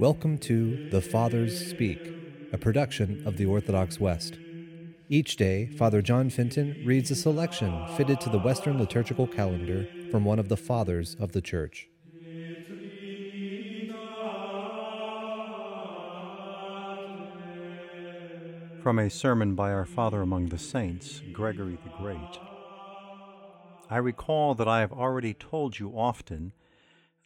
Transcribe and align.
Welcome 0.00 0.38
to 0.38 0.88
The 0.88 1.02
Fathers 1.02 1.68
Speak, 1.68 2.00
a 2.54 2.56
production 2.56 3.22
of 3.26 3.36
the 3.36 3.44
Orthodox 3.44 4.00
West. 4.00 4.38
Each 5.10 5.36
day, 5.36 5.66
Father 5.76 6.00
John 6.00 6.30
Fenton 6.30 6.82
reads 6.86 7.10
a 7.10 7.14
selection 7.14 7.86
fitted 7.98 8.18
to 8.22 8.30
the 8.30 8.38
Western 8.38 8.78
liturgical 8.78 9.26
calendar 9.26 9.86
from 10.10 10.24
one 10.24 10.38
of 10.38 10.48
the 10.48 10.56
Fathers 10.56 11.16
of 11.20 11.32
the 11.32 11.42
Church. 11.42 11.90
From 18.82 18.98
a 18.98 19.10
sermon 19.10 19.54
by 19.54 19.70
our 19.70 19.84
Father 19.84 20.22
among 20.22 20.46
the 20.46 20.56
Saints, 20.56 21.20
Gregory 21.30 21.76
the 21.84 21.90
Great. 21.98 22.40
I 23.90 23.98
recall 23.98 24.54
that 24.54 24.66
I 24.66 24.80
have 24.80 24.92
already 24.92 25.34
told 25.34 25.78
you 25.78 25.90
often 25.90 26.54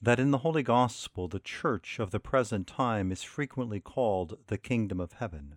that 0.05 0.21
in 0.21 0.30
the 0.30 0.39
Holy 0.39 0.62
Gospel 0.62 1.29
the 1.29 1.41
Church 1.41 1.99
of 1.99 2.11
the 2.11 2.21
present 2.21 2.67
time 2.67 3.11
is 3.11 3.22
frequently 3.22 3.81
called 3.81 4.36
the 4.49 4.58
Kingdom 4.58 5.00
of 5.00 5.13
Heaven. 5.13 5.57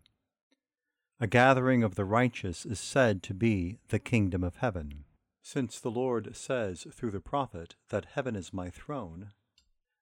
A 1.20 1.28
gathering 1.28 1.84
of 1.84 1.96
the 1.96 2.06
righteous 2.06 2.66
is 2.66 2.80
said 2.80 3.22
to 3.23 3.34
be 3.34 3.80
the 3.90 4.00
Kingdom 4.00 4.46
of 4.46 4.58
Heaven. 4.58 5.04
Since 5.42 5.82
the 5.82 5.92
Lord 5.92 6.34
says 6.34 6.88
through 6.94 7.12
the 7.12 7.20
prophet 7.20 7.76
that 7.90 8.06
heaven 8.14 8.38
is 8.38 8.54
my 8.54 8.70
throne, 8.70 9.32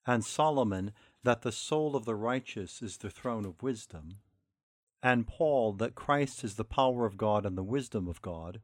and 0.06 0.24
Solomon 0.24 0.92
that 1.24 1.42
the 1.42 1.52
soul 1.52 1.96
of 1.96 2.06
the 2.06 2.16
righteous 2.16 2.84
is 2.84 2.98
the 2.98 3.10
throne 3.10 3.46
of 3.46 3.64
wisdom, 3.64 4.18
and 5.02 5.28
Paul 5.28 5.74
that 5.74 5.96
Christ 5.96 6.44
is 6.44 6.56
the 6.56 6.64
power 6.64 7.08
of 7.08 7.18
God 7.18 7.48
and 7.48 7.58
the 7.58 7.64
wisdom 7.64 8.08
of 8.08 8.22
God, 8.22 8.62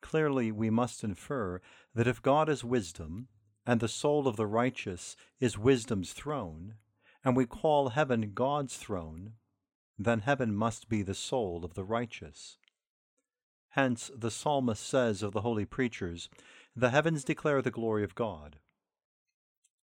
clearly 0.00 0.50
we 0.50 0.70
must 0.70 1.04
infer 1.04 1.60
that 1.94 2.08
if 2.08 2.20
God 2.20 2.48
is 2.48 2.64
wisdom, 2.64 3.28
and 3.66 3.80
the 3.80 3.88
soul 3.88 4.26
of 4.26 4.36
the 4.36 4.46
righteous 4.46 5.16
is 5.40 5.58
wisdom's 5.58 6.12
throne, 6.12 6.74
and 7.24 7.36
we 7.36 7.46
call 7.46 7.90
heaven 7.90 8.32
God's 8.34 8.76
throne, 8.76 9.34
then 9.98 10.20
heaven 10.20 10.54
must 10.54 10.88
be 10.88 11.02
the 11.02 11.14
soul 11.14 11.64
of 11.64 11.74
the 11.74 11.84
righteous. 11.84 12.58
Hence 13.70 14.10
the 14.14 14.30
psalmist 14.30 14.84
says 14.84 15.22
of 15.22 15.32
the 15.32 15.42
holy 15.42 15.64
preachers, 15.64 16.28
The 16.74 16.90
heavens 16.90 17.24
declare 17.24 17.62
the 17.62 17.70
glory 17.70 18.04
of 18.04 18.14
God. 18.14 18.58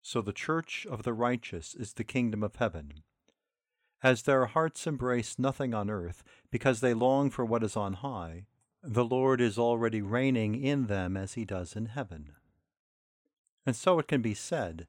So 0.01 0.21
the 0.21 0.33
church 0.33 0.87
of 0.89 1.03
the 1.03 1.13
righteous 1.13 1.75
is 1.75 1.93
the 1.93 2.03
kingdom 2.03 2.43
of 2.43 2.55
heaven. 2.55 3.03
As 4.01 4.23
their 4.23 4.45
hearts 4.45 4.87
embrace 4.87 5.39
nothing 5.39 5.73
on 5.73 5.89
earth, 5.89 6.23
because 6.51 6.79
they 6.79 6.93
long 6.93 7.29
for 7.29 7.43
what 7.43 7.63
is 7.63 7.75
on 7.75 7.93
high, 7.93 8.45
the 8.83 9.05
Lord 9.05 9.41
is 9.41 9.57
already 9.57 10.01
reigning 10.01 10.61
in 10.61 10.85
them 10.85 11.17
as 11.17 11.33
he 11.33 11.43
does 11.43 11.75
in 11.75 11.87
heaven. 11.87 12.33
And 13.65 13.75
so 13.75 13.99
it 13.99 14.07
can 14.07 14.21
be 14.21 14.33
said 14.33 14.87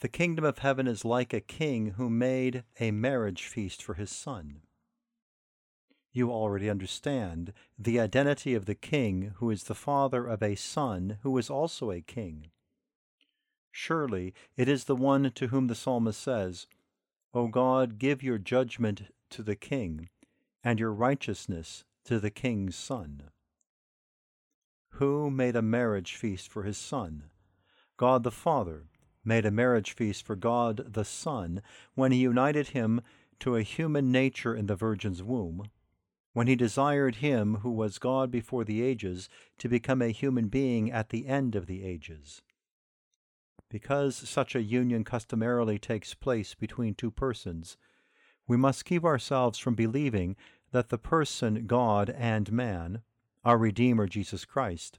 The 0.00 0.08
kingdom 0.08 0.44
of 0.44 0.58
heaven 0.58 0.86
is 0.86 1.04
like 1.04 1.32
a 1.32 1.40
king 1.40 1.92
who 1.92 2.10
made 2.10 2.64
a 2.80 2.90
marriage 2.90 3.44
feast 3.44 3.82
for 3.82 3.94
his 3.94 4.10
son. 4.10 4.62
You 6.12 6.30
already 6.30 6.70
understand 6.70 7.52
the 7.78 8.00
identity 8.00 8.54
of 8.54 8.64
the 8.64 8.74
king 8.74 9.34
who 9.36 9.50
is 9.50 9.64
the 9.64 9.74
father 9.74 10.26
of 10.26 10.42
a 10.42 10.54
son 10.54 11.18
who 11.22 11.36
is 11.36 11.50
also 11.50 11.90
a 11.90 12.00
king. 12.00 12.46
Surely 13.70 14.32
it 14.56 14.66
is 14.66 14.84
the 14.84 14.96
one 14.96 15.30
to 15.32 15.48
whom 15.48 15.66
the 15.66 15.74
psalmist 15.74 16.18
says, 16.18 16.66
O 17.34 17.48
God, 17.48 17.98
give 17.98 18.22
your 18.22 18.38
judgment 18.38 19.02
to 19.28 19.42
the 19.42 19.56
king, 19.56 20.08
and 20.64 20.80
your 20.80 20.92
righteousness 20.92 21.84
to 22.06 22.18
the 22.18 22.30
king's 22.30 22.76
son. 22.76 23.24
Who 24.92 25.30
made 25.30 25.54
a 25.54 25.60
marriage 25.60 26.16
feast 26.16 26.50
for 26.50 26.62
his 26.62 26.78
son? 26.78 27.24
God 27.96 28.24
the 28.24 28.30
Father 28.30 28.84
made 29.24 29.44
a 29.44 29.50
marriage 29.50 29.92
feast 29.92 30.24
for 30.24 30.36
God 30.36 30.92
the 30.92 31.04
Son 31.04 31.62
when 31.94 32.12
he 32.12 32.18
united 32.18 32.68
him 32.68 33.00
to 33.40 33.56
a 33.56 33.62
human 33.62 34.12
nature 34.12 34.54
in 34.54 34.66
the 34.66 34.76
Virgin's 34.76 35.22
womb, 35.22 35.70
when 36.32 36.46
he 36.46 36.56
desired 36.56 37.16
him 37.16 37.56
who 37.56 37.70
was 37.70 37.98
God 37.98 38.30
before 38.30 38.64
the 38.64 38.82
ages 38.82 39.28
to 39.58 39.68
become 39.68 40.02
a 40.02 40.08
human 40.08 40.48
being 40.48 40.90
at 40.90 41.08
the 41.08 41.26
end 41.26 41.56
of 41.56 41.66
the 41.66 41.84
ages. 41.84 42.42
Because 43.68 44.16
such 44.16 44.54
a 44.54 44.62
union 44.62 45.02
customarily 45.02 45.78
takes 45.78 46.14
place 46.14 46.54
between 46.54 46.94
two 46.94 47.10
persons, 47.10 47.76
we 48.46 48.56
must 48.56 48.84
keep 48.84 49.04
ourselves 49.04 49.58
from 49.58 49.74
believing 49.74 50.36
that 50.70 50.88
the 50.88 50.98
person 50.98 51.66
God 51.66 52.10
and 52.10 52.52
man, 52.52 53.02
our 53.44 53.58
Redeemer 53.58 54.06
Jesus 54.06 54.44
Christ, 54.44 54.98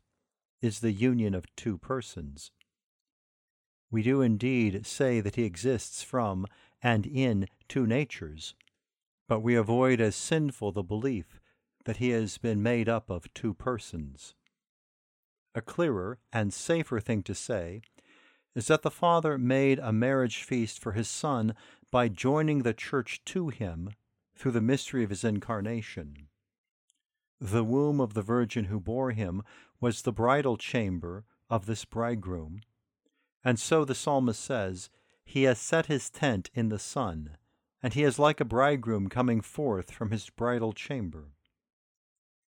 is 0.61 0.79
the 0.79 0.91
union 0.91 1.33
of 1.33 1.45
two 1.55 1.77
persons. 1.77 2.51
We 3.89 4.03
do 4.03 4.21
indeed 4.21 4.85
say 4.85 5.21
that 5.21 5.35
he 5.35 5.43
exists 5.43 6.03
from 6.03 6.45
and 6.81 7.05
in 7.05 7.47
two 7.67 7.87
natures, 7.87 8.53
but 9.27 9.39
we 9.39 9.55
avoid 9.55 10.01
as 10.01 10.15
sinful 10.15 10.73
the 10.73 10.83
belief 10.83 11.39
that 11.85 11.97
he 11.97 12.09
has 12.09 12.37
been 12.37 12.61
made 12.61 12.89
up 12.89 13.09
of 13.09 13.33
two 13.33 13.53
persons. 13.53 14.35
A 15.55 15.61
clearer 15.61 16.19
and 16.33 16.53
safer 16.53 16.99
thing 16.99 17.23
to 17.23 17.33
say 17.33 17.81
is 18.55 18.67
that 18.67 18.81
the 18.81 18.91
Father 18.91 19.37
made 19.37 19.79
a 19.79 19.93
marriage 19.93 20.43
feast 20.43 20.79
for 20.79 20.91
his 20.91 21.07
Son 21.07 21.55
by 21.91 22.09
joining 22.09 22.63
the 22.63 22.73
Church 22.73 23.23
to 23.25 23.49
him 23.49 23.91
through 24.35 24.51
the 24.51 24.61
mystery 24.61 25.03
of 25.03 25.09
his 25.09 25.23
incarnation. 25.23 26.27
The 27.39 27.63
womb 27.63 28.01
of 28.01 28.15
the 28.15 28.21
Virgin 28.21 28.65
who 28.65 28.79
bore 28.79 29.11
him 29.11 29.43
was 29.79 30.01
the 30.01 30.11
bridal 30.11 30.57
chamber 30.57 31.23
of 31.49 31.65
this 31.65 31.85
bridegroom 31.85 32.61
and 33.47 33.57
so 33.57 33.85
the 33.85 33.95
psalmist 33.95 34.43
says, 34.43 34.89
He 35.23 35.43
has 35.43 35.57
set 35.57 35.85
his 35.85 36.09
tent 36.09 36.49
in 36.53 36.67
the 36.67 36.77
sun, 36.77 37.37
and 37.81 37.93
he 37.93 38.03
is 38.03 38.19
like 38.19 38.41
a 38.41 38.45
bridegroom 38.45 39.07
coming 39.07 39.39
forth 39.39 39.89
from 39.89 40.11
his 40.11 40.29
bridal 40.29 40.73
chamber. 40.73 41.29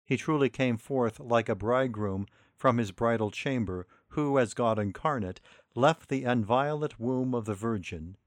He 0.07 0.17
truly 0.17 0.49
came 0.49 0.75
forth 0.75 1.19
like 1.19 1.49
a 1.49 1.55
bridegroom 1.55 2.25
from 2.55 2.79
his 2.79 2.91
bridal 2.91 3.29
chamber, 3.29 3.85
who, 4.09 4.39
as 4.39 4.55
God 4.55 4.79
incarnate, 4.79 5.39
left 5.75 6.09
the 6.09 6.23
inviolate 6.23 6.99
womb 6.99 7.35
of 7.35 7.45
the 7.45 7.53
Virgin 7.53 8.17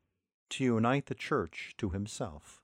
to 0.51 0.63
unite 0.63 1.07
the 1.07 1.17
Church 1.17 1.75
to 1.79 1.91
himself. 1.91 2.63